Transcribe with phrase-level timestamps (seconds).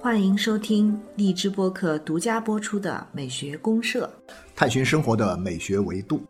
[0.00, 4.10] 欢迎收听荔枝播客独家播出的《美学公社》，
[4.56, 6.22] 探寻生活的美学维度。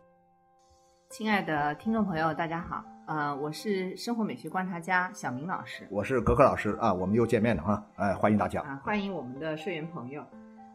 [1.09, 8.61] 亲爱的听众朋友，大家好，呃，我是生活美学观察家小明老师我是格格老师啊，我们又见面了哈，哎，欢迎大家。
[8.61, 10.23] 啊，欢迎我们的社员朋友。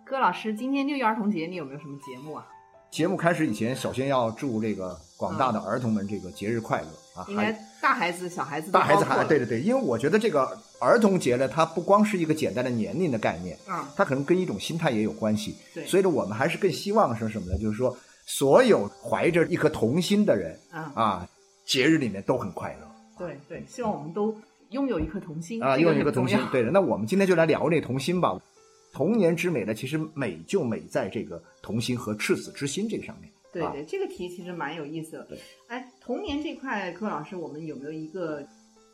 [0.05, 2.47] 柯老师，今天六一儿童节，你有没有什么节目啊？
[2.95, 6.87] 节目开始以前，首先要祝这个广大的儿童们这个节日快乐
[7.21, 7.27] 啊！
[7.29, 15.57] 应该还大孩子、小孩子都大孩子还对对对，因为我觉得这个儿童节呢，它不光是一个简单的年龄的概念，嗯，它可能跟一种心态也有关系。
[15.75, 17.59] 对所以呢，我们还是更希望是什么呢？
[17.59, 21.29] 就是说，所有怀着一颗童心的人嗯，啊，
[21.67, 22.89] 节日里面都很快乐。
[23.19, 24.33] 对对，希望我们都
[24.71, 26.39] 拥有一颗童心啊，拥有一颗童心。
[26.53, 28.41] 对的，那我们今天就来聊那童心吧。
[28.95, 33.29] 童年之美呢，其实美就美在这个童心和赤子之心这个上面。
[33.29, 35.39] 啊对对，这个题其实蛮有意思的对。
[35.69, 38.45] 哎，童年这块，柯老师，我们有没有一个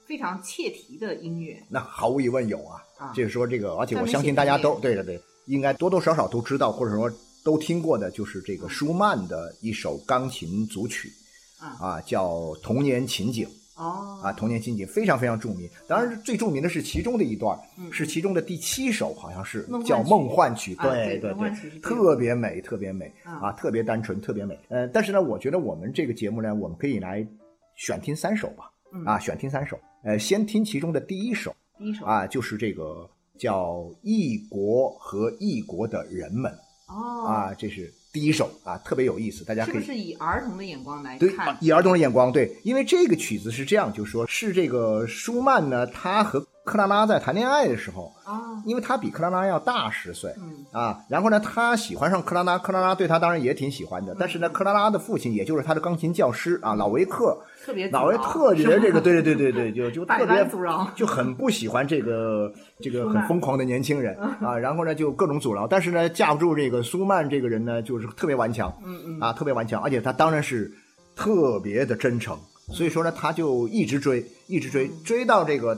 [0.06, 3.12] 非常切题的音乐那毫无疑问有啊，啊？
[3.14, 7.10] 就是说这个，而且我相信大家都对对对，应该多多少少都知道，或者说
[7.42, 11.10] 都听过的，就是这个舒曼的一首钢琴组曲
[11.58, 12.28] 啊啊，叫
[12.60, 13.48] 《童年情景》
[13.80, 15.68] 哦啊，《童年情景》非常非常著名。
[15.88, 20.74] 当然，最著名的是其中的一段，嗯是其中的第七首，好像是叫《梦幻曲》。
[20.78, 24.58] 啊对对对特别美，特别美啊啊，特别单纯，特别美。
[24.68, 27.26] 呃，但是呢，我觉得我们这个节目呢，我们可以来
[27.74, 28.70] 选听三首吧。
[28.92, 29.78] 嗯啊，选听三首。
[30.04, 36.52] 呃，先听其中的第一首第一首啊，就是这个叫《异国和异国的人们》
[36.92, 41.56] 哦啊，这是第一首啊，特别有意思，大家可以是不是以儿童的眼光来对看？
[41.60, 50.32] 以儿童的眼光对，因为这个曲子是这样，就是说是这个舒曼呢，他和克拉拉在谈恋爱的时候，啊，因为他比克拉拉要大十岁。
[50.38, 50.64] 嗯。
[50.70, 60.88] 啊，然后呢，他喜欢上克拉拉，克拉拉对他当然也挺喜欢的，但是呢，克拉拉的父亲，也就是他的钢琴教师啊，老维克，特别老维特别是吧这个，对对对对对，就 就特别阻挠。
[60.94, 69.20] 就很不喜欢这个这个很疯狂的年轻人啊，然后呢就各种阻挠，但是呢架不住这个苏曼这个人呢就是特别顽强，嗯嗯。
[69.20, 70.70] 啊特别顽强，而且他当然是
[71.16, 72.38] 特别的真诚，
[72.72, 75.76] 所以说呢他就一直追，一直追，追到这个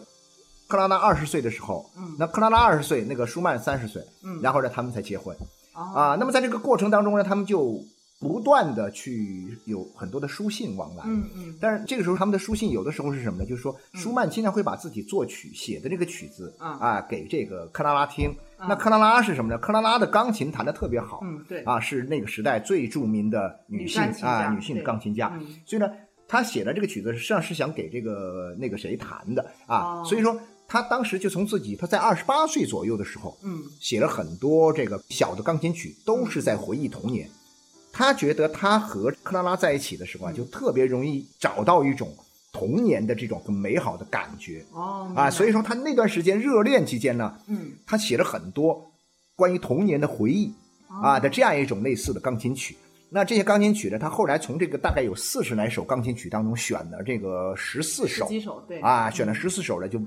[0.73, 5.37] 克拉拉二十岁的时候，嗯那克拉拉二十岁，那个舒曼三十岁，嗯然后呢他们才结婚。
[5.75, 7.79] 哦啊，那么在这个过程当中呢，他们就
[8.19, 11.03] 不断的去有很多的书信往来。
[11.07, 13.45] 嗯嗯但是这个时候，他们的书信有的时候是什么呢？
[13.45, 18.31] 就是说，舒曼经常会把自己作曲写的这个曲子啊啊给这个克拉拉听。
[18.57, 19.59] 啊那克拉拉是什么呢？
[19.59, 25.31] 克拉拉的钢琴弹得特别好，嗯对啊，是那个时代最著名的女性啊，女性的钢琴家。
[25.39, 25.91] 嗯所以呢，
[26.29, 30.01] 他写的这个曲子实际上是想给这个那个谁弹的啊。
[30.01, 30.39] 哦所以说，
[30.73, 33.63] 他当时就从自己他在二十八岁左右的时候，嗯。
[33.79, 37.29] 写了很多这个小的钢琴曲，都是在回忆童年。
[37.93, 40.35] 他觉得他和克拉拉在一起的时候啊，嗯。
[40.35, 42.11] 就特别容易找到一种
[42.55, 44.65] 童年的这种很美好的感觉。
[44.73, 47.73] 哦啊，所以说说他那段时间热恋期间呢，嗯。
[47.87, 48.91] 他写了很多
[49.37, 50.51] 关于童年的回忆
[50.89, 52.75] 啊哦的这样一种类似的钢琴曲。
[53.11, 58.27] 那这些钢琴曲呢，他后来从这个大概有四十来首钢琴曲当中选了这个十四首。
[58.27, 58.81] 几首对。
[58.81, 59.29] 啊，选嗯。
[59.29, 60.01] 了十四首呢，就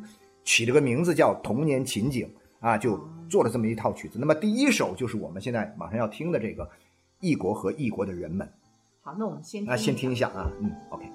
[0.46, 2.26] 起了个名字叫《童年情景》
[2.66, 2.98] 啊，就
[3.30, 4.18] 做了这么一套曲子。
[4.18, 6.64] 那么第一首就是我们现在马上要听的这个
[7.20, 8.48] 《异国和异国的人们
[9.02, 11.06] 好，那我们先》啊，先听一下下啊，嗯，OK。《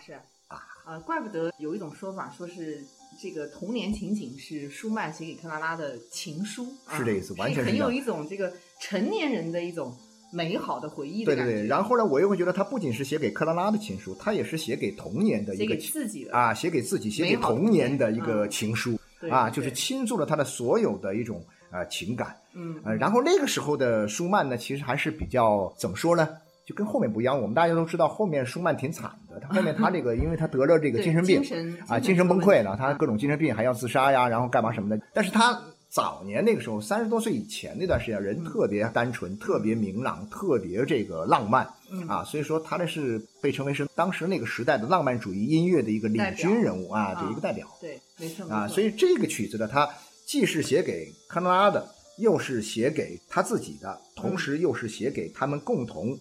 [0.00, 0.12] 师
[0.48, 2.82] 啊，呃，怪不得有一种说法，说是
[3.20, 6.66] 这个童年情景是舒曼写给克拉拉的情书，
[6.96, 9.94] 是这意思，完全是很有一种这个成年人的一种
[10.32, 18.98] 美好的回忆对对对，然后呢，我又会觉得他不仅是写给克拉拉的情书，他也是写给童年的一个自己的啊，写给自己，写给童年的一个情书
[19.30, 26.28] 啊，就是倾注了他的所有的一种呃情感，嗯，呃，然后那个时候的舒曼呢，其实还是比较怎么说呢？
[26.66, 29.29] 就跟后面不一样，我们大家都知道，后面舒曼挺惨的。
[29.50, 31.42] 他后面他这个，因为他得了这个精神病
[31.88, 35.02] 啊，精神崩溃了，他各种精神病，还要自杀呀，然后干嘛什么的。
[35.12, 41.68] 但是他早年那个时候，三十多岁以前那段时间，人特别单纯，特别明朗，特别这个浪漫
[42.06, 42.22] 啊。
[42.22, 47.66] 所以说，他那是被称为是当时那个时代的浪漫主义音乐的一个领军人物啊，这一个代表。
[47.80, 48.68] 对，没错啊。
[48.68, 49.88] 所以这个曲子呢，他
[50.26, 51.88] 既是写给康纳拉的，
[52.18, 56.16] 又是写给他自己的，同时又是写给他们共同。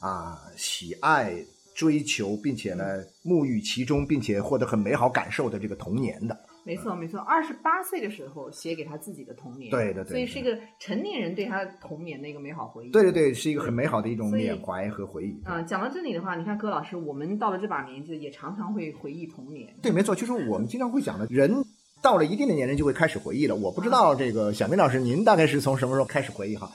[0.00, 1.44] 啊，喜爱、
[1.74, 2.84] 追求，并且呢，
[3.24, 7.20] 沐浴其中，并且获得很美好感受的这个童年的，没错没错。
[7.20, 12.90] 二十八岁的时候写给他自己的童年，对对对，所以是一个成年人对他童年的一个美好回忆。
[12.90, 15.40] 对对对，是一个很美好的一种缅怀和回忆。
[15.44, 19.74] 啊，讲到这里的话，你看葛老师，我们到了这把年纪，也常常会回忆童年。
[19.82, 21.50] 对，没错，就是我们经常会讲的人。
[22.02, 23.54] 到了一定的年龄就会开始回忆了。
[23.54, 26.70] 我不知道这个小明老师，您大概是从什么时候开始回忆哈？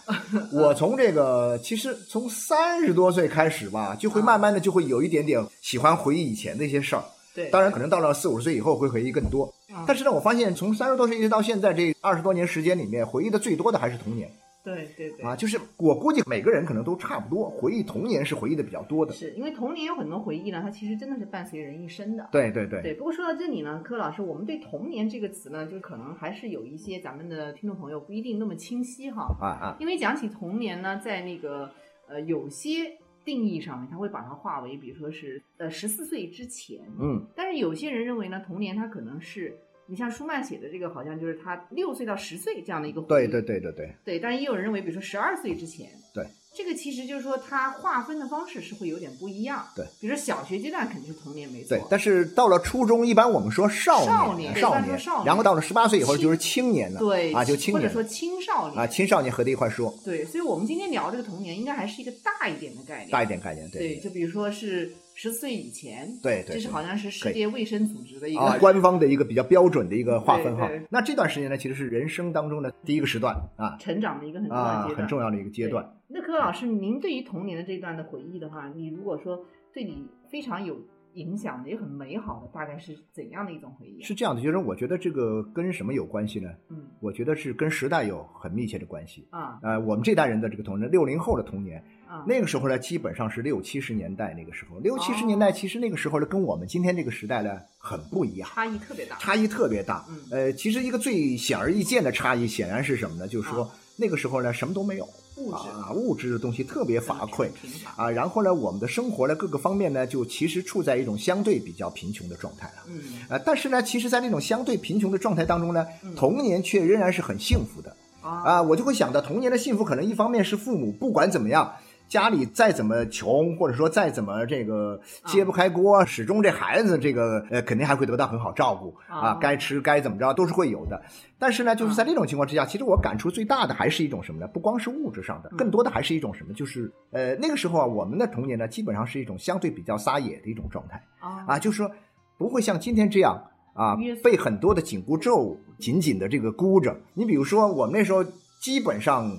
[0.52, 7.04] 我从这个其实从三十多岁开始吧，就会慢慢的就会有一点点喜欢回忆以前的一些事儿。
[7.34, 9.52] 对，当然可能到了四五十岁以后会回忆更多。
[9.88, 14.30] 但是呢，我发现从三十多岁一直到现在这二十多年时间里面，回忆的最多的还是童年。
[14.66, 19.14] 对对对啊，就是我估计每个人可能都差不多，回忆童年是回忆的比较多的。
[19.14, 22.28] 是因为童年有很多回忆呢，它其实真的是伴随人一生的。
[22.32, 22.82] 对对对。
[22.82, 29.28] 对，不过说到这里呢，柯老师，我们对童年这个词呢，就可能还是有一些咱们的听众朋友不一定那么清晰哈。
[29.40, 29.78] 啊啊。
[29.80, 31.70] 因为讲起童年呢，在那个
[32.08, 32.92] 呃有些
[33.24, 36.80] 定义上面，他会把它划为，比如说是呃十四岁之前。
[37.00, 37.24] 嗯。
[37.36, 39.56] 但是有些人认为呢，童年它可能是。
[39.88, 46.26] 你像舒曼写的这个，好像就是他六岁到十岁这样的一个对对对对对对，但是也有人认为，比如说十二岁之前，对。
[46.58, 49.68] 这个其实就是说，他划分的方式是会有点不一样。
[49.76, 51.76] 对，比如说小学阶段肯定是童年没错。
[51.76, 57.00] 对，但是到了初中，一般我们说少年，少年，然后到了十八岁以后就是青年了。
[57.00, 59.94] 对，啊，就青年，或者说青少年啊，青少年合在一块说。
[60.06, 63.10] 对，所以我们今天聊这个童年，应该还是一个大一点的概念。
[63.10, 63.96] 大一点概念，对。
[63.96, 66.08] 对，就比如说是十岁以前。
[66.22, 66.56] 对对。
[66.56, 70.70] 这是好像是世界卫生组织的一个 官方的一个比较标准的一个划分哈。
[70.92, 75.98] 那这段时间呢，其实是人生当中的第一个时段啊，成长的一个很重要阶段，很重要的一个阶段。
[76.08, 80.78] 那柯老师，您对于童年的这段的回忆的话，你如果说对你非常有
[81.14, 84.04] 影响的，也很美好的，大概是怎样的一种回忆？
[84.04, 86.50] 是这样的，就是我觉得这个跟什么有关系呢？
[86.70, 89.58] 嗯，我觉得是跟时代有很密切的关系啊。
[89.64, 100.06] 呃，我们这代人的这个童年，六零后的童年啊，那个时候呢，基本上是六七十年代那个时候，六七十年代其实那个时候呢，跟我们今天这个时代呢很不一样，差异特别大，差异特别大。
[100.10, 103.28] 嗯，呃，其实一个最显而易见的差异，显然是什么呢？
[103.28, 105.08] 就是说那个时候呢，什么都没有。
[105.38, 107.50] 物质啊，物质的东西特别乏匮
[107.98, 112.84] 啊，然后呢，我们的生活呢各个方面呢，就其实处在一种相对比较贫穷的状态了。
[112.88, 115.86] 嗯，呃，但是呢，其实，在那种相对贫穷的状态当中呢，
[116.16, 118.62] 童年却仍然是很幸福的啊。
[118.62, 121.76] 我就会想到，童年的幸福可能一方面是父母不管怎么样。
[122.08, 131.02] 家里再怎么穷，或者说再怎么这个揭不开锅，始终这孩子这个呃肯定还会得到很好照顾啊，该吃该怎么着都是会有的。
[131.40, 134.48] 但是呢，就是在这种情况之下，其实我感触最大的还是一种什么呢？
[134.48, 136.54] 不光是物质上的，更多的还是一种什么？
[136.54, 141.92] 就是呃那个时候啊，我们的童年呢，基本上是一种相对比较撒野的一种状态啊，就是说
[142.38, 143.36] 不会像今天这样
[143.74, 146.96] 啊，被很多的紧箍咒紧紧的这个箍着。
[147.14, 148.24] 你比如说我们那时候
[148.62, 149.36] 基本上。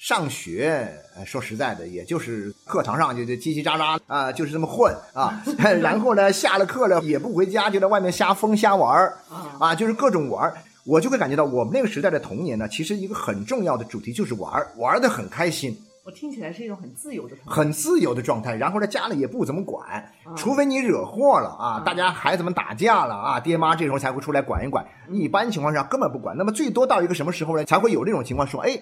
[0.00, 0.90] 上学，
[1.26, 5.42] 说实在的，也就是课堂上就就叽叽喳喳啊，就是这么混啊。
[5.82, 9.18] 然后呢，下了课了也不回家，就在外面瞎疯瞎玩儿
[9.58, 10.56] 啊，就是各种玩儿。
[10.86, 15.78] 我就会感觉到，我们那个时代的童年呢，其实一个很重要的主题就是玩儿，玩的很开心。
[16.06, 18.56] 我听起来是一种很自由的、很自由的状态。
[18.56, 24.82] 然后呢，家里也不怎么管，除非你惹祸了啊，大家孩子们打架了啊，爹妈这时候才会出来管一管。
[25.10, 26.34] 一般情况下根本不管。
[26.38, 28.80] 那么最多到一个什么时候呢，才会有这种情况说，哎。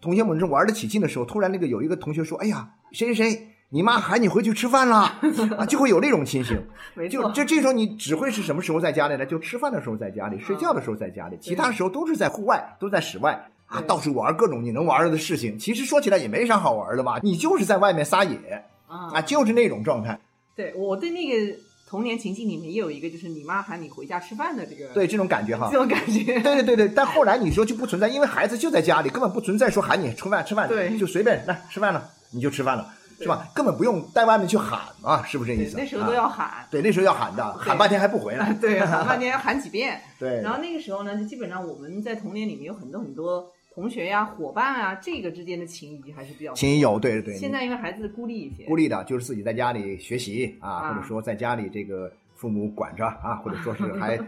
[0.00, 4.96] 同学们正玩得起劲的时候，突然那个有一个同学说：“哎呀，谁谁谁，你妈喊你回去吃饭了
[5.58, 6.60] 啊！”就会有那种情形。
[7.10, 9.26] 就这这时候你只会是什么时候在家里呢？
[9.26, 15.58] 就吃饭的时候在家里，睡觉的时候在家里，其他时候都是在户外，都在室外啊，到处玩各种你能玩的事情。
[15.58, 20.18] 其实说起来也没啥好玩的吧，你就是在外面撒野啊，就是那种状态。
[20.56, 21.56] 对我对那个。
[21.90, 26.88] 童年情境里面也有一个，就是你妈喊你回家吃饭的这个，对这种感觉哈，这种感觉，对对对对。
[26.88, 32.94] 但后来你说就不存在，因为孩子就在家里，根本不存在说喊你吃饭吃饭，对，就随便来吃饭了，你就吃饭了。
[33.22, 33.46] 是吧？
[33.54, 35.76] 根本不用在外面去喊嘛，是不是这意思？
[35.76, 36.66] 那时候都要喊。
[36.70, 38.50] 对，那时候要喊的，喊半天还不回来。
[38.54, 40.00] 对， 喊半天要喊几遍。
[40.18, 40.40] 对。
[40.40, 47.34] 然后那个时候呢，就基本上我们在童年里面有很多很多同学呀、伙伴啊，这个之间的情谊还是比较情谊有，对对。
[47.36, 54.18] 现在因为孩子孤立一些，孤立的就是自己在家里学习啊，或者说在家里这个父母管着啊，或者说是 还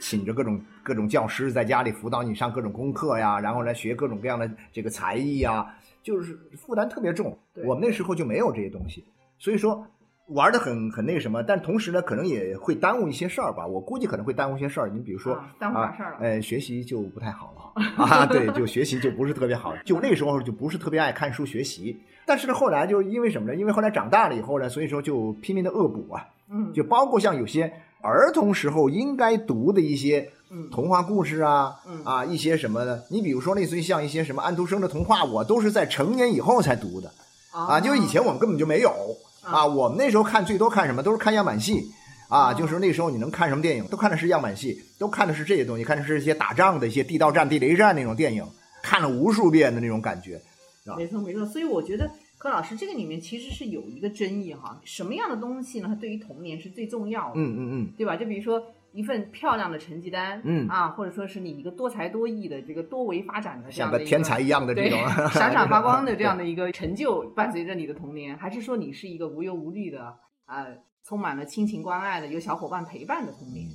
[0.00, 5.74] 请着各种各种教师在家里辅导你上各种功课呀，然后来学各种各样的这个才艺呀。
[6.02, 9.04] 就是负担特别重，我们那时候就没有这些东西，
[9.38, 9.86] 所以说
[10.28, 13.66] 玩的很很那什么，但同时呢，可能也会耽误一些事儿吧。
[13.66, 14.88] 我估计可能会耽误一些事儿。
[14.88, 15.34] 你比如说
[15.74, 22.00] 啊，呃，学习就不太好了 啊，对，就学习就不是特别好，就那时候就不是特别爱看书学习。
[22.24, 23.56] 但是呢，后来就是因为什么呢？
[23.56, 30.30] 因为后来长大了以后呢，所以说就拼命的恶补啊，嗯，就包括像有些儿童时候应该读的一些。
[30.70, 37.10] 童话故事啊，啊，一些什么的，你比如说类似于像一些什么安徒生的童话，我都是在成年以后才读的，
[37.52, 38.92] 啊，就以前我们根本就没有
[39.42, 41.90] 啊，我们那时候看最多看什么，都是看样板戏，
[42.28, 48.44] 啊，就是那时候你能看什么电影，都看的是样板戏，都看的是这些东西，看的是一些打仗的一些地道战、地雷战那种电影，
[48.82, 50.40] 看了无数遍的那种感觉，
[50.96, 55.88] 没错没错，所以我觉得柯老师这个里面其实是有一个争议哈，什么样的东西呢？
[55.88, 58.16] 它对于童年是最重要的，嗯嗯嗯，对吧？
[58.16, 58.62] 就比如说。
[58.92, 64.98] 一份漂亮的成绩单，嗯啊，或者说是你一个多才多艺的这个多维发展的这样的像个天才一样的这种
[65.32, 70.66] 闪闪发光的这样的一个成就，伴随着你的童年，还是说你是一个无忧无虑的啊，
[71.04, 73.66] 充满了亲情关爱的有小伙伴陪伴的童年？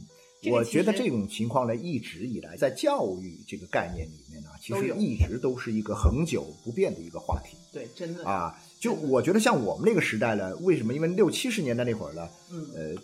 [0.51, 7.57] 我觉得这种情况呢，一直以来在教育这个概念里面呢，其实一直都是一个恒久不变的一个话题。
[7.73, 10.93] 对，真的啊，就我觉得像我们那个时代呢，为什么？
[10.93, 13.01] 因为六七十年代那会儿呢，嗯呃。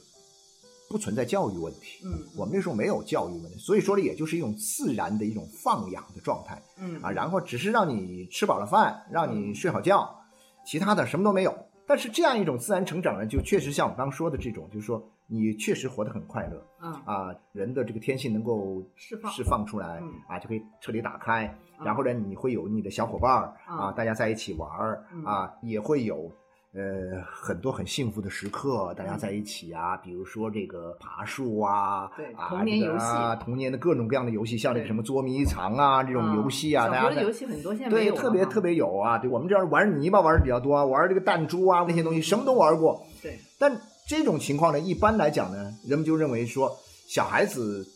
[0.93, 10.07] 不存在教育问题，嗯，我们那时候没有教育问题，所以说呢，也就是一种自然的一种放养的状态，嗯啊，然后只是让你吃饱了饭，让你睡好觉，
[10.63, 11.51] 其他的什么都没有。
[11.87, 16.93] 但是这样一种自然成长呢，就确实像我刚说的这种，就是说你确实活得很快乐，嗯。
[17.05, 21.51] 啊，人的这个天性能够释放释放出来，啊，就可以彻底打开，
[21.83, 26.31] 然后呢，你会有你的小伙伴啊，大家在一起玩儿啊，也会有。
[26.75, 39.19] 呃，很多很幸福的时刻，大家在一起啊，比如说这个爬树啊，对，童年游戏，啊童年的各种各样的游戏，像那个什么捉迷藏啊这种游戏啊，大家的游戏很多，现在对，特别特别有啊。
[39.19, 43.05] 对我们这儿玩泥巴玩的比较多，啊玩这个弹珠啊那些东西，什么都玩过。
[43.21, 46.71] 对，但这种情况呢，一般来讲呢，人们就认为说
[47.07, 47.87] 小孩子。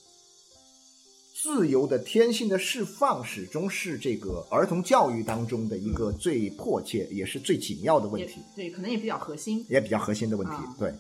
[1.48, 8.42] 自由的天性的释放，始终是这个儿童教育当中的一个最迫切，也是最紧要的问题。
[8.54, 10.54] 对，可能也比较核心，也比较核心的问题。
[10.78, 10.94] 对，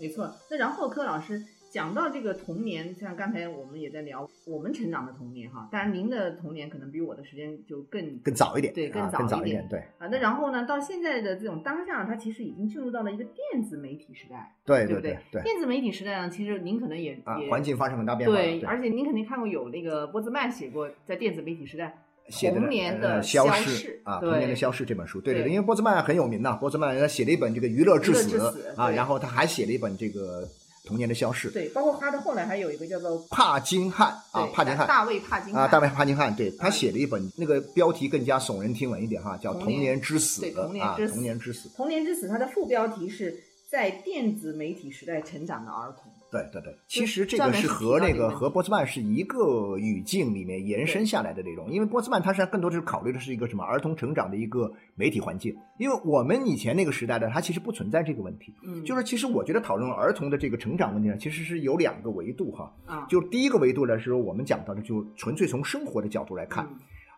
[0.00, 0.34] 没错。
[0.50, 1.40] 那然后柯老师。
[1.74, 10.06] 讲到这个童年，像刚才我们也在聊我们成长的童年哈，当然您的童年可能比我的时间就更更早一点，对，更早一点，对啊。
[10.06, 15.18] 那然后呢，到现在的这种当下，它其实已经进入到了一个电子媒体时代，对对不对？
[15.32, 21.92] 对，电子媒体时代呢，其实您可能也啊，环境发生很大变化，对，而且您肯定看过有那个波兹曼写过在电子媒体时代
[22.30, 28.38] 童年的消逝啊，童年的消逝这本书，对对对，因为波兹曼很有名呐，波兹曼他写了一本这个娱乐至死
[28.76, 30.46] 啊，然后他还写了一本这个。
[30.84, 40.42] 童年的消逝，对，包括他的后来还有一个叫做帕金汉啊，帕金汉，大卫帕金啊，大卫帕金汉，对他写了一本，那个标题更加耸人听闻一点哈，叫《童年之死》
[40.80, 46.12] 啊，童年之死，童年之死，它的副标题是在电子媒体时代成长的儿童。
[46.34, 66.68] 对对对，其实这个是和那个和波斯曼是一个语境里面延伸下来的内容，因为波斯曼他是更多的是考虑的是一个什么儿童成长的一个媒体环境，因为我们以前那个时代的它其实不存在这个问题，嗯，就是其实我觉得讨论儿童的这个成长问题呢，其实是有两个维度哈，啊，就第一个维度呢是我们讲到的就纯粹从生活的角度来看，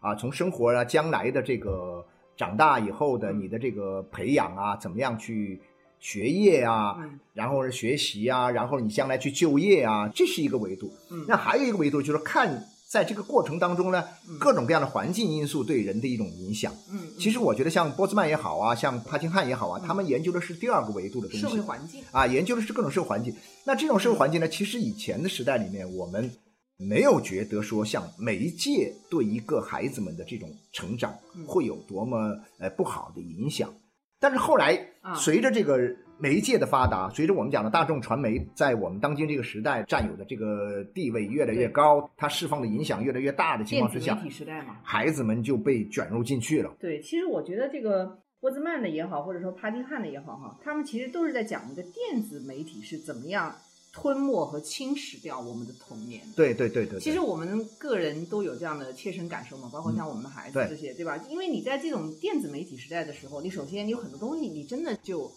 [0.01, 2.05] 啊，从生活啊将来的这个
[2.37, 5.59] 长大以后的你的这个培养啊，怎么样去。
[6.07, 6.97] 学业啊，
[7.35, 10.89] 然后是学习啊，然后你将来去就业啊，这是一个维度。
[11.27, 14.05] 那还有一个维度就是看在这个过程当中呢，
[14.39, 16.73] 各种各样的环境因素对人的一种影响。
[16.93, 23.35] 嗯，其实我觉得像波兹曼也好啊，像帕金汉也好啊，他们研究的是第二个维度的东西，社会环境啊，研究的是各种社会环境。
[23.65, 26.31] 那这种社会环境呢，其实以前的时代里面，我们
[26.77, 31.13] 没有觉得说像媒介对一个孩子们的这种成长
[31.45, 33.75] 会有多么呃不好的影响。
[34.19, 34.79] 但是后来，
[35.15, 35.79] 随着这个
[36.19, 46.75] 媒介的发达，随着我们讲的大众传媒在我们当今这个时代占有的这个地位越来越高，它释放的影响越来越大的情况之下，媒体时代嘛，孩子们就被卷入进去了。
[46.81, 53.55] 对，其实我觉得这个波兹曼的也好，或者说帕金汉的也好，哈，他们其实都是在讲一个电子媒体是怎么样
[53.97, 56.21] 吞没和侵蚀掉我们的童年。
[56.37, 61.17] 对对对对，其实我们个人都有这样的切身感受嘛，包括像我们的孩子这些，对吧？
[61.31, 65.33] 因为你在这种电子媒体时代的时候，你首先你有很多东西你真的就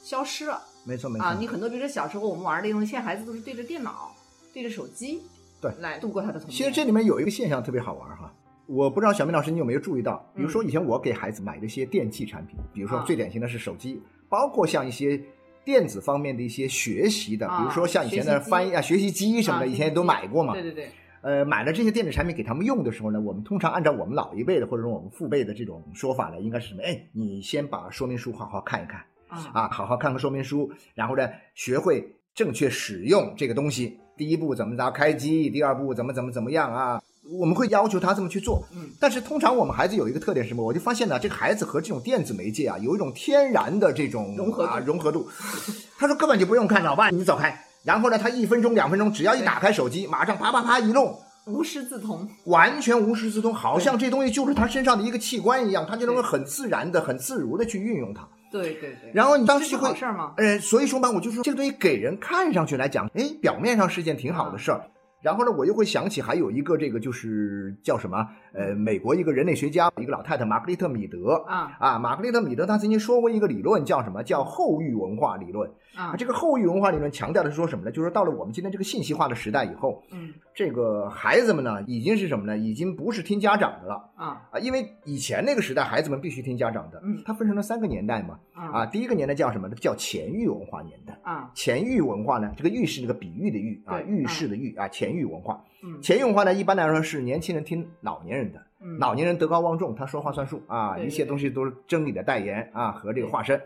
[0.00, 4.14] 消失了没错没错啊，你很多比如说小时候我们玩的东西，现在孩子都是对着电脑、
[4.52, 5.22] 对着手机，
[5.60, 6.56] 对来度过他的童年。
[6.56, 8.32] 其实这里面有一个现象特别好玩哈，
[8.66, 15.20] 我不知道小明老师你有没有注意到，比如说以前我给孩子买的一些电器产品，比如说啊最典型的是手机，包括像一些
[15.64, 20.52] 电子方面的一些学习的，啊比如说像以前的翻译啊、学习机什么的，啊以前也都买过嘛。
[20.52, 20.88] 对对对，
[21.22, 26.82] 呃，买了这些电子产品给他们用的时候呢，我们通常按照我们老一辈的或者说我们父辈的这种说法呢，应该是什么？
[26.82, 33.98] 哎，你先把说明书好好看一看啊啊，好好看看说明书，然后呢，学会正确使用这个东西。
[34.16, 37.02] 第一步怎么着开机，第二步怎么怎么怎么样啊？
[37.30, 38.62] 我们会要求他这么去做。
[38.74, 40.64] 嗯，但是通常我们孩子有一个特点是什么？
[40.64, 45.28] 我就发现呢，这个孩子和这种电子媒介啊，有一种天然的这种融合度啊融合度。
[45.98, 47.58] 他说根本就不用看，老爸你走开。
[47.84, 52.26] 然后呢，他一分钟两分钟，只要一打开手机，马上啪啪啪一弄，无师自通。
[52.46, 58.26] 完全无师自通，好像这东西就是他身上的一个器官一样，他就能够很自然的、很自如的去运用它。
[58.50, 60.32] 对对对，然后你当时就会好事儿吗？
[60.36, 64.86] 呃，所以说嘛，我就说这个东西给人看上去来讲，哎，表面上是件挺好的事儿。
[65.24, 68.28] 然后呢，我又会想起还有一个这个就是叫什么？
[68.52, 74.22] 呃，美国一个人类学家，一个老太太玛格丽特米德啊啊，玛格丽特米德她曾经说过一个理论，叫什么？
[74.22, 75.70] 叫后域文化理论。
[75.96, 77.90] 啊，这个后育文化理论强调的是说什么呢？
[77.90, 82.56] 就是说到了我们今天这个信息化的时代以后，嗯这个孩子们呢，已经是什么呢？
[82.56, 84.10] 已经不是听家长的了。
[84.16, 87.00] 啊啊，因为以前那个时代，孩子们必须听家长的。
[87.04, 88.38] 嗯它分成了三个年代嘛。
[88.52, 89.74] 啊啊，第一个年代叫什么呢？
[89.76, 91.18] 叫前域文化年代。
[91.22, 95.62] 啊前域文化呢，这个域是那个比喻的喻啊，对喻式的喻啊，前域文化。
[95.82, 103.60] 嗯前域文化呢，一般来说是年轻人听老年人的，嗯老年人德高望重，他说话算数啊，一切东西都是真理的代言啊和这个化身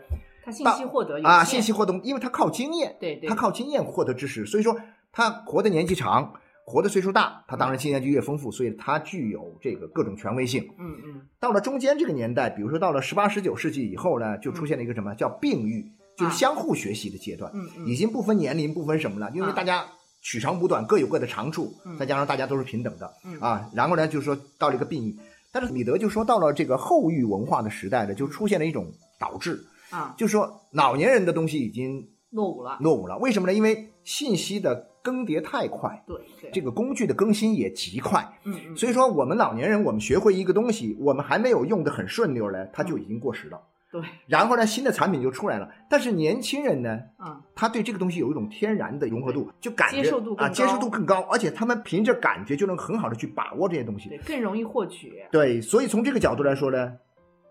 [0.49, 3.29] 他信息获得啊，信息获得，因为他靠经验，对对。
[3.29, 4.75] 他靠经验获得知识，所以说
[5.11, 6.33] 他活的年纪长，
[6.65, 10.67] 活的岁数大，他当然经验就越丰富，所以他具有这个各种权威性。
[10.79, 11.21] 嗯嗯。
[11.39, 15.85] 到了中间这个年代，比如说到了十八、十九世纪以后呢，就出现了一个什么叫并育，
[16.17, 17.87] 就是相互学习的阶段，嗯嗯。
[17.87, 19.53] 已经不分年龄、不分什么了，因为啊。
[19.55, 19.85] 大家
[20.21, 21.97] 取长补短，各有各的长处，嗯。
[21.97, 23.39] 再加上大家都是平等的嗯。
[23.39, 23.69] 啊。
[23.73, 25.15] 然后呢，就是说到了一个并育，
[25.51, 32.77] 但是米德就说到了这个后育文化的时代呢，就出现了一种导致，啊，就是说老年人的东西已经落伍了。
[32.81, 33.17] 落伍了。
[33.17, 33.53] 为什么呢？
[33.53, 38.27] 因为信息的更迭太快，对对，这个工具的更新也极快。
[38.43, 43.61] 嗯嗯，所以说，我们老年人，我们学会一个东西，我们还没有用得很顺溜呢，它就已经过时了。
[43.91, 45.67] 对然后呢，新的产品就出来了。
[45.89, 54.07] 但是年轻人呢，啊他对这个东西有一种天然的融合度，就感觉接受度啊，接受度更高，而且他们凭着感觉就能很好的去把握这些东西。
[54.09, 55.11] 对更容易获取。
[55.31, 56.93] 对，所以从这个角度来说呢，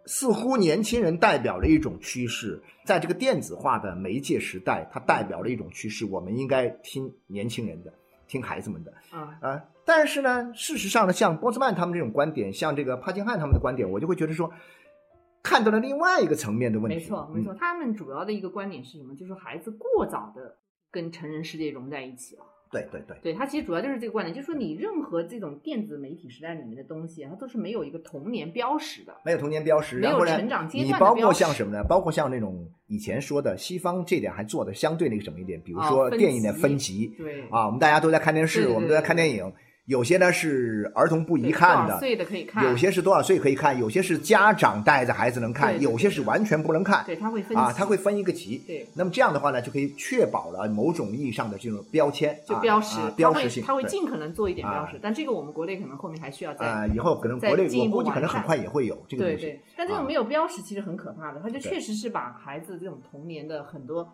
[0.08, 7.92] 似乎年轻人代表了一种趋势，在这个电子化的媒介时代，它代表了一种趋势，我们应该听年轻人的，
[8.26, 8.90] 听孩子们的。
[9.10, 14.50] 啊啊，但是呢，事实上呢，像波斯曼他们这种观点，像这个帕金汉他们的观点，我就会觉得说，
[15.42, 16.96] 看到了另外一个层面的问题。
[16.96, 19.14] 没错没错，他们主要的一个观点是什么？
[19.14, 20.56] 就是孩子过早的
[20.90, 22.42] 跟成人世界融在一起了。
[22.42, 29.14] 嗯对对对，对他其实主要就是这个观点，就是说你任何这种电子媒体时代里面的东西啊，它都是没有一个童年标识的。
[29.24, 31.82] 没有童年标识，没有然后呢，成长阶你包段标识括像什么呢？
[31.88, 39.52] 包括像那种以前说的西方这点还做的相对那个什么一点，比如说电影的级分级对啊，我们大家都在看电视，对对我们都在看电影，
[39.88, 47.02] 有些呢是儿童不宜看的，多少岁的可以看，有些是多少岁可以看，有些是家长带着孩子能看，有些是完全不能看。
[47.06, 48.62] 对他会分啊，级它会分一个级。
[48.66, 53.64] 对那么这样的话呢，就可以确保了某种意义上的这种标签，啊就标识，啊标识性。
[53.64, 59.40] 他会对尽可能做一点标识啊，但这个我们国内可能后面还需要再啊，以后可能国内我估计可能很快也会有这个东西。
[59.40, 64.06] 对对，但这种啊没有标识其实很可怕的，他就确实是把孩子这种童年的很多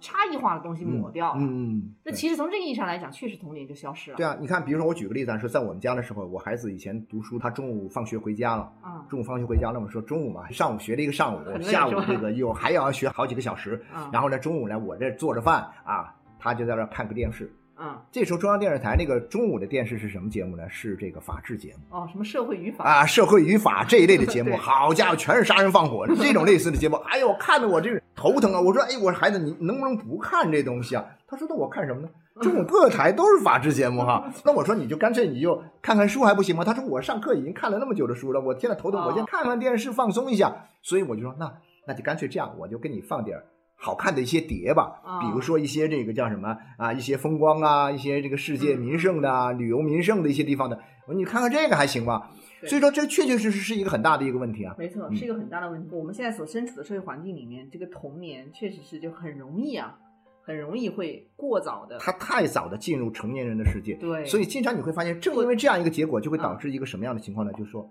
[0.00, 1.40] 差异化的东西抹掉了。
[1.40, 4.16] 嗯那其实从这个意义上来讲，确实童年就消失了。
[4.16, 17.50] 对啊，你看，比如说我举个例子啊，说在我们家的时候，我孩子以前读书，他中午放学回家了，啊中午放学回家，那么说中午嘛，上午学了一个上午下午这个又还要学好几个小时，啊然后呢，中午呢，我这做着饭啊，他就在那看个电视。
[17.76, 20.68] 啊这时候中央电视台那个中午的电视是什么节目呢？
[20.68, 24.56] 是这个法制节目哦，什么社会与法啊，社会与法这一类的节目。
[24.58, 26.96] 好家伙，全是杀人放火这种类似的节目。
[26.96, 28.60] 哎呦，看得我这头疼啊！
[28.60, 31.04] 我说，哎，我说孩子，你能不能不看这东西啊？
[31.28, 32.08] 他说，那我看什么呢？
[32.40, 34.30] 中午各台都是法制节目哈。
[34.44, 36.64] 那我说，你就干脆你就看看书还不行吗？
[36.64, 40.68] 他说，我上课已经看了那么久的书了，我现在头疼，哦我先看看电视放松一下。
[40.82, 41.52] 所以我就说，那
[41.86, 43.44] 那就干脆这样，我就给你放点儿
[43.76, 52.30] 好看的一些碟吧，哦比如说一些这个叫什么啊，一些风光啊，一些这个世界名胜的啊、旅游名胜的一些地方的，我说你看看这个还行吧。
[52.66, 54.74] 所以说，这确确实实是一个很大的一个问题啊。
[54.78, 55.94] 没错，嗯是一个很大的问题。
[55.94, 59.96] 我们现在所身处的社会环境里面，这个童年确实是就很容易啊，
[60.42, 67.52] 很容易会过早的，他太早的进入成年人的世界，对，所以经常你会发现，正因为这样一个结果，就会导致一个什么样的情况呢？
[67.52, 67.88] 就是说，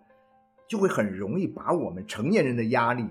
[0.67, 3.05] 就会很容易把我们成年人的压力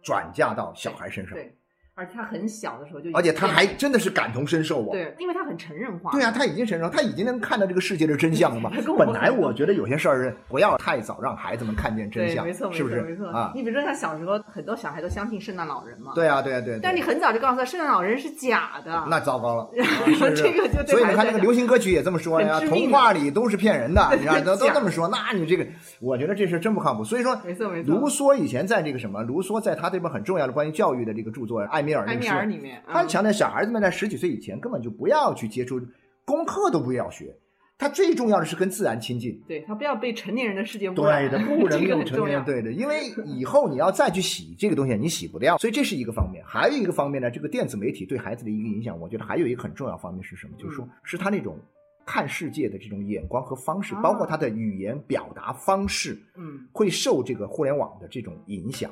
[0.00, 1.34] 转嫁到小孩身上。
[1.34, 1.52] 对。
[1.96, 4.92] 而且他很小的时候就，而且他还真的是感同身受啊。
[4.92, 6.10] 对，因为他很成人化。
[6.10, 8.68] 对啊，他已经成人，他已经能看到这个世界的真相了嘛。
[8.98, 13.00] 本来我觉得有些事儿不要太早让孩子们看见真相，没错，是不是？
[13.02, 13.52] 没错啊。
[13.54, 16.10] 你比如说他小时候，很多小孩都相信圣诞老人嘛。
[16.16, 16.80] 对啊，对啊，对。
[16.82, 19.70] 但你很早就告诉他圣诞老人是假的，那糟糕了。
[19.76, 25.64] 然后这个就所以你看那个流行歌曲也这么说呀，童话里都是骗人的， 你看都都这么说，那你这个，
[26.04, 27.02] 我觉得这事真不靠谱。
[27.02, 27.94] 所以说，没错没错。
[27.94, 32.82] 卢梭以前在这个什么，卢梭在他这本很重要的关于教育的这个著作《艾米尔》艾米尔里面。
[32.86, 35.80] 他强调小孩子们在十几岁以前根本就不要去接触
[36.24, 37.34] 功课，都不要学。
[37.76, 39.42] 他最重要的是跟自然亲近。
[39.48, 41.28] 对他不要被成年人的世界污染。
[41.28, 42.44] 对的， 不能用成年人。
[42.44, 45.58] 对的，因为以后你要再去洗这个东西，你洗不掉。
[45.58, 46.42] 所以这是一个方面。
[46.46, 50.52] 还有一个方面呢，这个电子媒体对孩子的一个影响，我觉得还有一个很重要方面是什么？
[50.56, 51.58] 就是说，是他那种
[52.06, 58.90] 看世界的这种眼光和方式，包括他的语言表达方式，嗯，会受这个互联网的这种影响。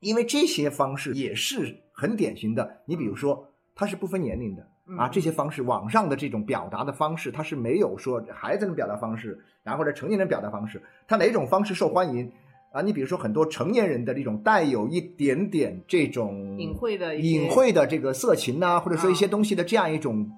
[0.00, 2.82] 因为这些方式也是很典型的。
[2.86, 3.46] 你比如说。
[3.80, 4.66] 它是不分年龄的
[4.98, 12.32] 啊，这些方式，网上的这种表达的方式，它是没有说孩子的表达方式，然后呢成年人表达方式，它哪种方式受欢迎
[12.72, 12.82] 啊？
[12.82, 20.28] 你比如说很多成年人的这种带有一点点这种隐晦的隐晦的这个色情呐，或者说一些东西的这样一种。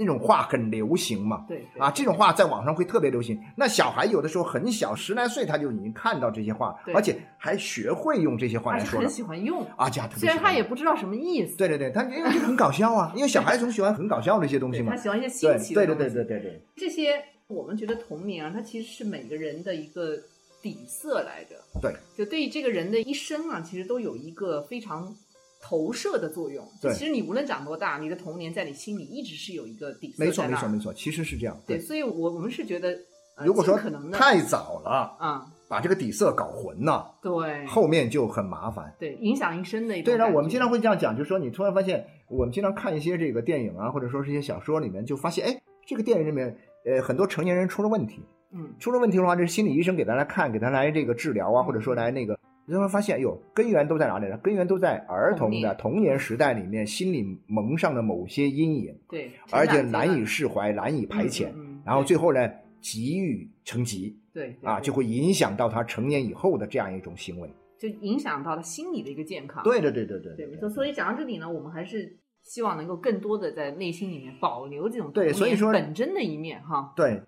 [0.00, 1.44] 那种话很流行嘛？
[1.46, 3.38] 对啊，这种话在网上会特别流行。
[3.54, 10.20] 那小孩有的时候很小，十来岁他就已经看到这些话，而且还学会用这些话来说很喜欢用啊，这样特别。
[10.20, 11.54] 虽然他也不知道什么意思。
[11.58, 14.96] 对对对，他因为这个很搞笑啊， 因为小孩总喜欢很搞笑的一些东西嘛。
[14.96, 15.84] 他喜欢一些新奇的。
[15.84, 16.62] 对对对对对对。
[16.76, 20.16] 这些我们觉得童年啊，它其实是每个人的一个
[20.62, 21.56] 底色来着。
[21.82, 21.94] 对。
[22.16, 25.14] 就对于这个人的一生啊，其实都有一个非常。
[25.62, 31.56] 投射的作用，对，其实你无论长多大，你的童年在你心里一直是有一个底色没错，没错，没错，其实是这样。
[31.66, 32.98] 对，所以我我们是觉得，
[33.44, 52.38] 如果说可能太早了啊，把这个底色搞混了，对，后面就很麻烦，对，影响一生的一对呢，我们经常会这样讲，就是说你突然发现，我们经常看一些这个电影啊，或者说是一些小说里面，就发现，哎，这个电影里面，呃，很多成年人出了问题，嗯，出了问题的话，这是心理医生给他来看，给他来这个治疗啊，或者说来那个。
[52.70, 54.38] 你会发现，哟，根源都在哪里呢？
[54.38, 61.50] 根源都在儿童的童年时代里面，心里蒙上的某些阴影，对，而且难以释怀，难以排遣，
[61.84, 62.48] 然后最后呢，
[62.80, 69.64] 急于成疾，对，啊，就会影响到他成年以后的这样一种行为，就影响到他心理的一个健康。
[69.64, 70.70] 对对对对对，对没错。
[70.70, 76.92] 所以讲到这里呢，我们还是希望能够更多的在内心里面保留这种对，所以说本真的一面哈。
[76.94, 77.20] 对，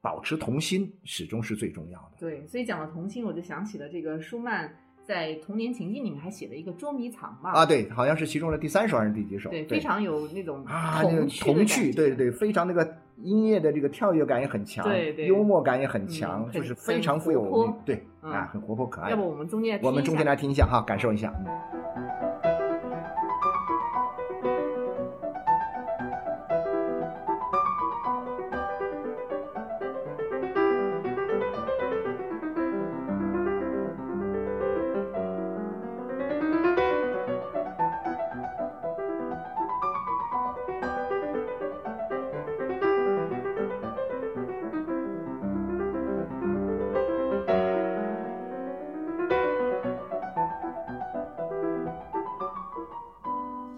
[0.00, 2.12] 保持童心始终是最重要的。
[2.18, 4.74] 对，所以讲到童心，我就想起了这个舒曼。
[5.06, 7.52] 在童年情境里面还写了一个捉迷藏吧？
[7.52, 9.50] 啊，对，好像是其中的第三首还是第几首？
[9.50, 19.10] 对，非常有那种啊，那个童趣，对对对，非常那个音乐的这个跳跃感也很强，对对，幽默感也很强，就是非常富有对啊，很活泼可爱。
[19.10, 21.32] 要不我们中间我们中间来听一下哈，感受一下。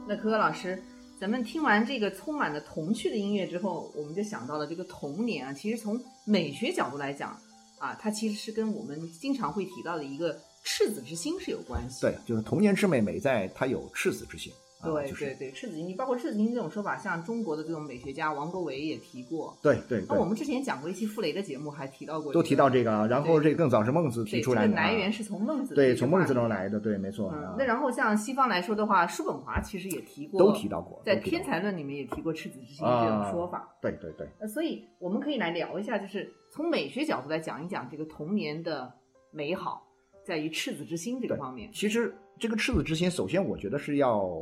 [0.08, 0.82] 那可可老师，
[1.20, 5.52] 咱们听完这个充满了童趣的音乐之后，我们就想到了这个童年啊。
[5.52, 7.38] 其实从美学角度来讲
[7.78, 12.10] 啊，它其实是跟我们经常会提到的一个赤子之心是有关系的。
[12.10, 14.50] 对，就是童年之美，美在它有赤子之心。
[14.80, 19.56] 对对对，赤子心，你包括赤子心这种说法，像中国的这种美学家王国维也提过。
[19.60, 20.04] 对对。
[20.08, 22.32] 那我们之前讲过一期傅雷的节目，还提到过。
[22.32, 24.68] 都提到这个，然后这更早是孟子提出来的。
[24.68, 25.74] 这个来源是从孟子。
[25.74, 27.34] 对，从孟子中来的，对，没错。
[27.58, 33.68] 那然后像西方来说的话，叔本华其实也提过，都提到过，在《天才论》里面也提过赤子之心这种说法。
[33.82, 34.28] 对对对。
[34.38, 38.88] 呃，所以我们可以来聊一下，就是从美学角度来讲一讲这个童年的
[39.32, 39.84] 美好，
[40.24, 41.68] 在于赤子之心这个方面。
[41.72, 44.40] 其实这个赤子之心，首先我觉得是要。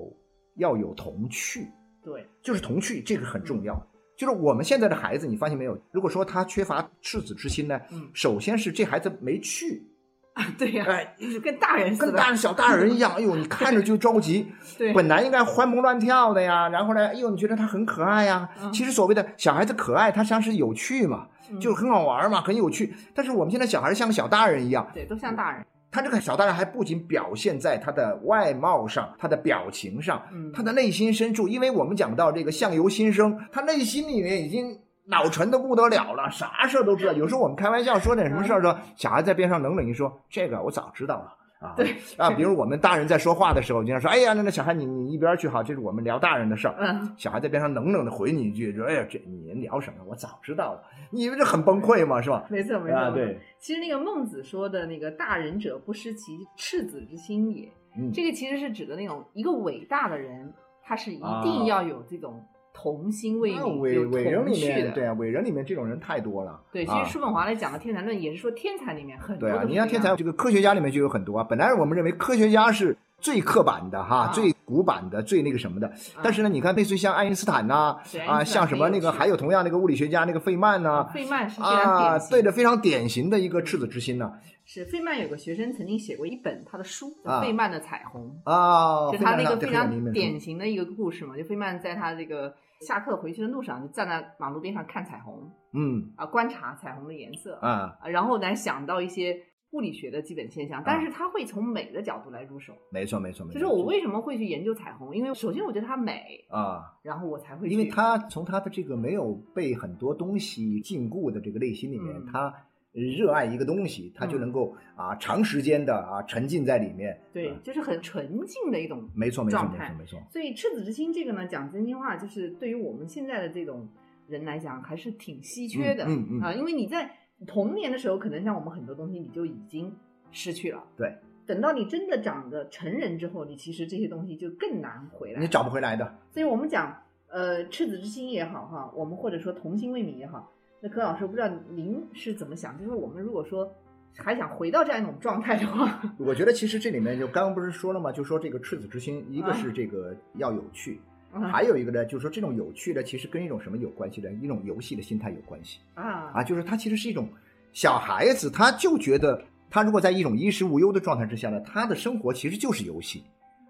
[0.56, 1.68] 要有童趣，
[2.02, 3.80] 对，就是童趣，这个很重要。
[4.16, 5.78] 就是我们现在的孩子，你发现没有？
[5.92, 9.86] 如果说他缺乏赤子之心呢，嗯，首先是这孩子没趣
[10.32, 14.46] 啊，对呀，哎，跟大人跟大人小大人一样， 哎呦，你看着就着急。
[14.78, 18.48] 对，本来应该欢蹦乱跳的呀，然后呢，哎呦，你觉得他很可爱呀？
[18.72, 21.28] 其实所谓的小孩子可爱，他像是有趣嘛，
[21.60, 22.94] 就很好玩嘛，很有趣。
[23.14, 25.66] 但是我们现在小孩像个小大人一样，对，都像大人。
[25.90, 37.12] 他这个小大人还不仅表现在他的外貌上、他的表情上，嗯他的内心深处，因为我们讲到这个相由心生，他内心里面已经脑沉的不得了了，啥事儿都知道。
[37.12, 41.32] 有时候我们开玩笑说点什么事儿，说小孩在边上冷冷一说：“这个我早知道了。”
[41.66, 50.04] 啊，对啊，比如我们大人在说话的时候，经常说：“哎呀，那那小孩你你一边去哈，这是我们聊大人的事儿。”嗯，小孩在边上冷冷的回你一句，说：“哎呀，这你聊什么？
[50.06, 52.20] 我早知道了。”你以为这很崩溃吗？
[52.20, 52.46] 是吧？
[52.50, 52.96] 没错没错。
[52.98, 60.52] 啊，对，其实那个孟子说的那个“大人者不失其赤子之心也”，嗯，这个其实是指的那种一个伟大的人，
[60.82, 62.44] 他是一啊定要有这种
[62.78, 64.90] 童心未那泯、有伟伟人里面，的。
[64.92, 66.60] 对啊，伟人里面这种人太多了。
[66.70, 71.46] 对，其啊实叔本华来讲的天才论也是说天才里面很多对啊，你像天才这个科学家里面就有很多啊。
[71.48, 74.32] 本来我们认为科学家是最刻板的哈，啊。
[74.32, 75.90] 最古板的，最那个什么的。
[76.22, 84.32] 但是呢，你看类似于像爱因斯坦呐、啊，像什么那个，还有同样那个物理学家那个费曼呐、费曼是非常啊典，型对的，非常典型的一个赤子之心呢
[84.64, 96.10] 是费曼有个学生曾经写过一本他的书叫啊《费曼的彩虹》，啊，就他那个非非常常典典型的一个故事嘛，就费曼在他这个下课回去的路上，就站在马路边上看彩虹嗯。
[96.16, 99.36] 啊，观察彩虹的颜色啊，啊，然后来想到一些
[99.76, 102.72] 物理学的基本现象，但是他会从美的角度来入手。
[102.90, 103.60] 没错没错没错。
[103.60, 105.14] 就是我为什么会去研究彩虹？
[105.14, 107.74] 因为首先我觉得它美，啊，然后我才会去。
[107.74, 112.54] 因为它从他的这个没有被很多东西禁锢的这个内心里面，嗯他
[112.92, 117.20] 热爱一个东西，他就能够啊长时间的啊沉浸在里面。
[117.30, 120.18] 对，啊就是很纯净的一种没错没错没错没错。
[120.30, 123.86] 所以赤子之心这个呢，讲真心话，就是对于我们现在的这种
[124.28, 126.04] 人来讲，还是挺稀缺的。
[126.06, 127.10] 嗯嗯嗯啊，因为你在
[127.46, 129.92] 童年的时候，可能像我们很多东西你就已经
[130.30, 130.82] 失去了。
[130.96, 135.40] 对，等到你真的长得成人之后，你其实这些东西就更难回来。
[135.40, 136.16] 你找不回来的。
[136.30, 142.78] 所以我们讲，呃，赤子之心也好哈，我们或者说童心未泯也好，那柯老师，不知道您是怎么想？
[142.78, 143.70] 就是我们如果说
[144.16, 148.10] 还想回到这样一种状态的话，我觉得其实这里面就刚刚不是说了吗？
[148.10, 151.15] 就说这个赤子之心，一个是这个要有趣，嗯
[151.52, 154.30] 还有一个呢，就是说这种有趣的，其实跟一种什么有关系呢？
[154.42, 157.28] 一种游戏的心态有关系啊啊，就是他其实是一种
[157.72, 163.22] 小孩子，他就觉得他如果在一种衣食无忧的状态之下呢，他的生活其实就是游戏。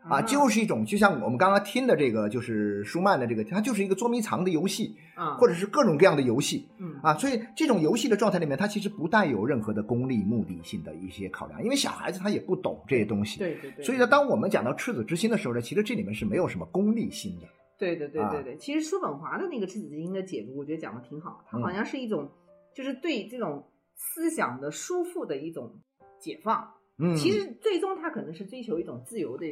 [0.08, 7.14] 啊，就是一种，就像我们刚刚听的这个，就是舒曼的这个，它就是一个捉迷藏的游戏，啊，或者是各种各样的游戏嗯啊。
[7.18, 13.38] 所以这种游戏的状态里面，它其实不带有任何的功利目的性的一些考量，因为小孩子他也不懂这些东西。
[13.38, 17.46] 对对对，所以呢，当我们讲到赤子之心的时候呢，其实这里面是没有什么功利心的。
[17.78, 22.30] 对对对啊对对，其实叔本华的那个赤子之心的解读，我觉得讲的挺好，它嗯好像是一种，
[22.74, 25.80] 就是对这种思想的束缚的一种
[26.20, 26.72] 解放。
[26.98, 29.44] 嗯，其实最终他可能是追求一种自由的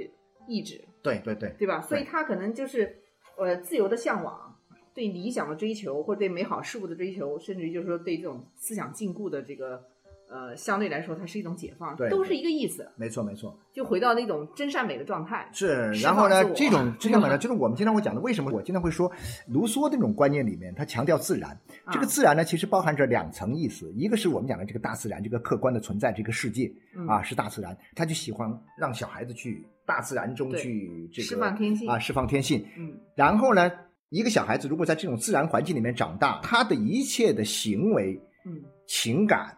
[0.47, 1.81] 意志，对对对，对吧？
[1.81, 3.03] 所以他可能就是
[3.37, 4.59] 呃自由的向往，
[4.95, 9.85] 对理想的追求，或者对美好事物的追求，甚至于就是说对这种思想禁锢的这个
[10.31, 13.57] 呃，相对来说它是一种解放，对都是一个意思，没错没错。
[13.73, 15.49] 就回到那种真善美的状态。
[15.53, 19.11] 是，然后呢这种 真善美呢，就是我们经常会讲的，为什么我经常会说，
[19.47, 21.57] 卢梭那种观念里面，他强调自然。
[21.93, 32.65] 这个啊自然呢，其实包含着两层意思，一个是我们讲的这个大自然，这个客观的存在，这个世界嗯啊是大自然，他就喜欢让小孩子去大自然中去这个释放天性啊，释放天性。
[32.77, 33.71] 嗯然后呢，
[34.09, 39.57] 一个小孩子如果在这种自然环境里面长大，他的一切的行为、嗯情感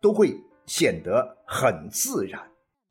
[0.00, 0.34] 都会
[0.66, 2.40] 显得很自然，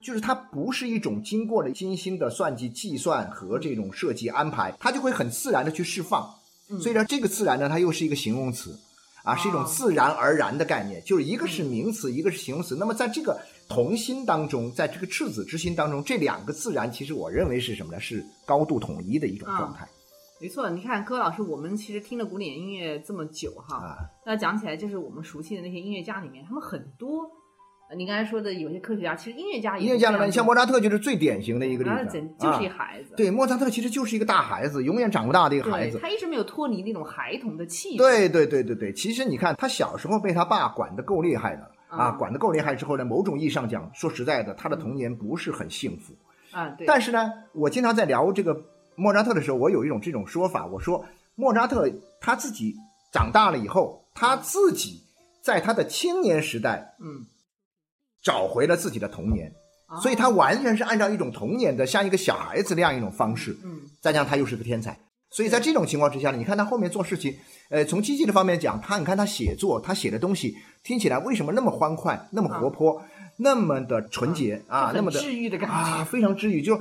[0.02, 6.30] 就是它不是一种经过了精心的算计、计算和这种设计安排，它就会很自然的去释放。
[6.70, 8.78] 嗯，所以说，这个自然呢，它又是一个形容词，
[9.24, 12.76] 啊，是一种哦自然而然的概念，就是一个是名词，一个是形容词。
[12.76, 13.40] 那么在这个
[13.70, 18.00] 同心当中，在这个赤子之心当中，这两个自然，其实我认为是什么呢？
[18.02, 19.88] 是高度统一的一种状态
[20.40, 23.98] 没错，你看柯老师，我们其实听了古典音乐这么久哈，啊。
[24.26, 27.24] 那讲起来就是我们熟悉的那些音乐家里面，他们很多，
[27.90, 35.98] 呃你刚才说的有些科学家，其实音乐家也音乐家里面，像莫扎扎特就是最典型的一个例子整，就是一啊孩子，对，莫扎特其实就是一个大孩子，永远长不大的一个孩子。
[36.00, 46.14] 他一直没有脱离那种孩童的气质，对对对对对，其实你看，他小时候被他爸管得够厉害的啊，嗯管得够厉害之后呢，某种意义上讲，说实在的，他的童年不是很幸福。
[46.52, 48.56] 啊，对，但是呢，我经常在聊这个
[48.98, 51.06] 莫扎特的时候，我有一种这种说法，我说
[51.36, 52.76] 莫扎特他自己
[53.14, 55.04] 长大了以后，他自己
[55.44, 57.26] 在他的青年时代嗯，
[58.24, 59.54] 找回了自己的童年，
[59.86, 60.00] 啊。
[60.02, 64.98] 所以他完全是按照一种童年的像一个小孩子那样一种方式，嗯再加上他又是个天才，
[65.30, 67.38] 所以在这种情况之下呢，你看他后面做事情，
[67.70, 73.02] 呃，从积极的方面讲，他你看他写作，他写的东西听起来为什么那么欢快，那么活泼，
[73.38, 75.76] 那么的纯洁啊，那么的治愈的感觉。
[75.76, 76.80] 啊，非常治愈，就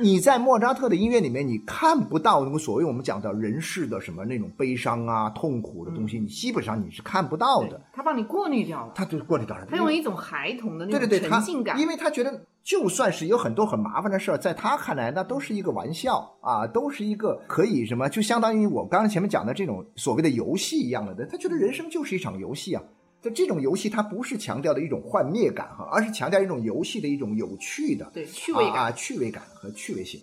[0.00, 7.80] 你在莫扎特的音乐里面，你看不到那个所谓我们讲的人世的什么那种悲伤啊、痛苦的东西，你基本上你是看不到的。
[7.92, 9.66] 他帮你过滤掉了，他就过滤掉了。
[9.70, 21.24] 他用一种孩童的那种对对对，他沉浸感，因为他觉得就算是有很多很麻烦的事儿，在他看来那都是一个玩笑啊，都是一个可以什么，就相当于我刚才前面讲的这种所谓的游戏一样的。
[21.26, 22.82] 他觉得人生就是一场游戏啊。
[23.24, 30.20] 就这种游戏，它不是强调的一种幻灭感哈，而是强调一种游戏的一种有趣的对趣味感啊，趣味感和趣味性。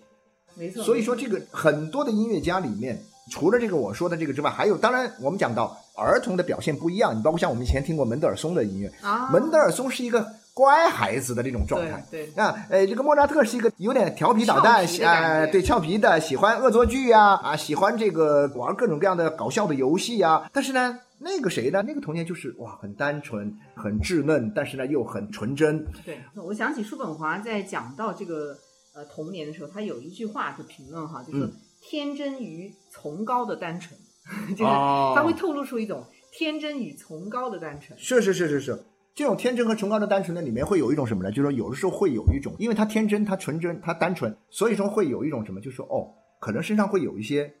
[0.54, 0.84] 没错。
[0.84, 2.96] 所以说，这个很多的音乐家里面，
[3.32, 12.06] 除了这个我说的这个之外，还有当然我们讲到儿童的表现不一样，你包括像我们以前听过门德尔松的音乐，啊，门德尔松是一个乖孩子的这种状态。
[12.08, 20.48] 对啊，呃，这个莫扎特是一个有点调皮捣蛋，呃，对，俏皮的，喜欢恶作剧呀，啊，喜欢这个玩各种各样的搞笑的游戏呀。
[20.52, 21.82] 但是呢，那个谁呢？
[21.86, 25.84] 那个童年就是哇，很单纯，很稚嫩，但是呢又很纯真。
[26.04, 28.56] 对，我想起叔本华在讲到这个
[28.94, 33.98] 呃童年的时候，他有一句话就评论哈，就是嗯天真与崇高的单纯，
[34.50, 37.98] 就是哦他会透露出一种天真与崇高的单纯。
[37.98, 41.30] 是是是是是，这种天真和崇高的单纯呢里面会有一种什么呢？
[41.30, 46.08] 就是说有的时候会有一种，因为他天真，他纯真，他单纯，所以说会有一种什么，就是说哦，
[46.40, 47.52] 可能身上会有一些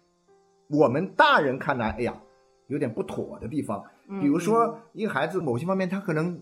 [0.68, 2.20] 我们大人看来，哎呀，
[2.72, 3.82] 有点不妥的地方。
[4.08, 6.38] 嗯比如说一个孩子某些方面他可能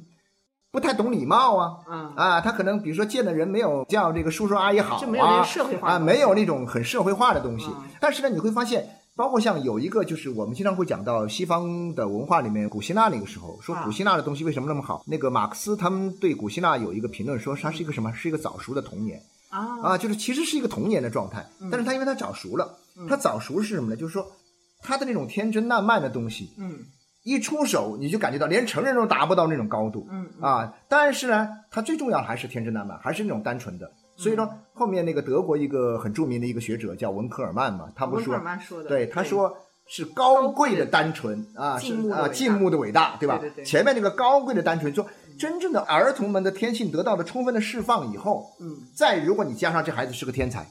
[0.72, 1.78] 不太懂礼貌啊。
[1.88, 7.66] 嗯，啊，他可能比如说见的人没有叫这个叔叔阿姨好就没有那啊个社会化啊，没有那种很社会化的东西。
[7.66, 15.04] 嗯但是呢，你会发现，包括像有一个就是我们经常会讲到西方的文化里面，古希腊那个时候说啊古希腊的东西为什么那么好？
[15.06, 18.10] 那个马克思他们对古希腊有一个评论说，它是一个什么？
[18.14, 23.96] 是一个早熟的童年啊啊，就是其实是一个童年的状态，嗯但是他因为他早熟了，嗯他早熟是什么呢？
[23.96, 24.26] 就是说
[24.82, 26.78] 他的那种天真烂漫的东西，嗯。
[27.22, 30.06] 一出手你就感觉到连成人都达不到那种高度。
[30.10, 30.42] 嗯嗯。
[30.42, 33.90] 啊，但是呢，他最重要的还是天真烂漫，还是那种单纯的。
[34.16, 39.54] 所以说，后面那个德国一个很著名的一个学者叫文科尔曼嘛，他不是说温克尔，曼说的，对，他说
[39.86, 43.36] 是高贵的单纯啊，是啊，静穆的伟大对吧？
[43.38, 43.64] 对对对。
[43.66, 45.06] 前面那个高贵的单纯，说
[45.38, 48.78] 真正的儿童们的天性得到了充分的释放以后，嗯。
[48.94, 50.62] 再如果你加上这孩子是个天才，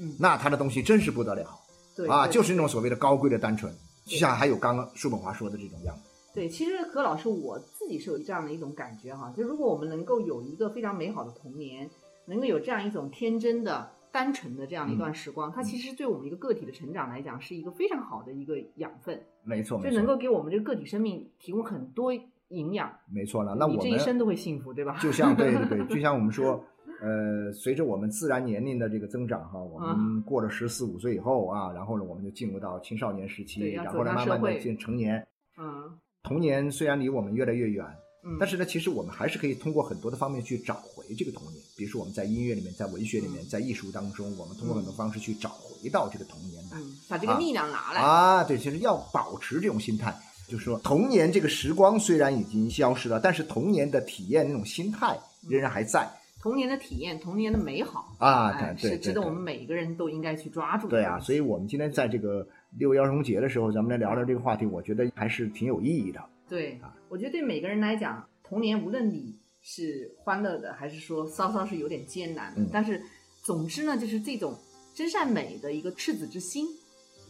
[0.00, 1.42] 嗯，那他的东西真是不得了。
[1.42, 1.63] 啊，
[1.96, 3.72] 对啊就是那种所谓的高贵的单纯，
[4.04, 6.02] 就像还有刚刚叔本华说的这种样子。
[6.34, 11.88] 对，其实何老师我自己是有这样的一种感觉哈，就如果我们能够有一个非常美好的童年，
[12.26, 22.12] 能够有这样一种天真的、单纯的这样的一段时光，它其实对我们一个个体的成长来讲是一个非常好的一个养分，没错，就，能够给我们这个个体生命提供很多
[22.48, 23.54] 营养，没错了。
[23.54, 24.98] 那我们这一生都会幸福，对吧？
[25.00, 26.64] 就像对对对， 就像我们说，
[27.02, 35.26] 呃，随着我们自然年龄的这个增长哈，我啊们过了十四五岁以后啊，然后呢，我们就进入到青少年时期，然后呢，慢慢的进成年。
[35.58, 37.84] 嗯童年虽然离我们越来越远，
[38.24, 41.62] 嗯，但是呢，其实我们还是可以通过很多的方面去找回这个童年。
[41.76, 46.78] 比如说我们在音乐里面，在文学里面，嗯在艺术当中，我们通过很多方式去找回到这个童年来。
[46.78, 50.16] 嗯，把这个力量拿来，啊，对，其实要保持这种心态，
[50.48, 56.10] 就是说童年这个时光虽然已经消失了，但是童年的体验那种心态仍然还在。
[56.44, 60.90] 童年的体验，童年的美好啊哎对对对对是值得我们每一个人都应该去抓住的。
[60.90, 66.22] 对啊，所以我们今天在这个六一儿童节的时候，咱们来聊聊这个话题，我觉得还是挺有意义的。
[66.46, 73.00] 对啊，我觉得对每个人来讲，童年无论你是欢乐的，还是说稍稍是有点艰难的，嗯但是
[73.42, 74.54] 总之呢，就是这种
[74.94, 76.66] 真善美的一个赤子之心，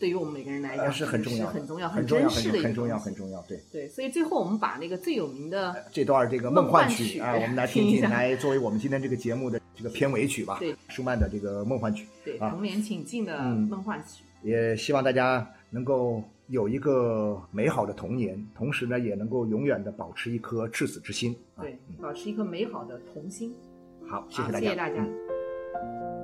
[0.05, 3.40] 对于我们每个人来讲、呃是很重要的很重要、很重要，很珍视的一个很重要，很重要。
[3.49, 10.59] 对，对，所以最后我们把那个最有名的这段这个梦梦幻幻曲曲啊，我们来听听，来作为我们今天这个节目的这个片尾曲吧。
[10.61, 14.25] 对，舒曼的这个梦幻曲，啊对童年请进的嗯梦幻曲。
[14.43, 21.35] 也希望大家能够有一个美好的童年，同时呢，也能够永远的保持一颗赤子之心。
[21.57, 23.55] 啊对，保持一颗美好的童心。
[24.07, 24.97] 好，谢谢，大家，谢谢大家。
[25.83, 26.23] 嗯